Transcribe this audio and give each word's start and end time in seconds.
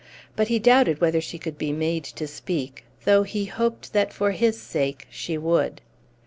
But 0.35 0.47
he 0.47 0.57
doubted 0.57 0.99
whether 0.99 1.21
she 1.21 1.37
could 1.37 1.59
be 1.59 1.71
made 1.71 2.03
to 2.05 2.25
speak, 2.25 2.85
though 3.05 3.21
he 3.21 3.45
hoped 3.45 3.93
that 3.93 4.11
for 4.11 4.31
his 4.31 4.59
sake 4.59 5.05
she 5.11 5.37
would. 5.37 5.79